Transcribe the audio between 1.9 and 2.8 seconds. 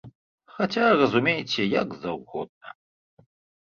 заўгодна.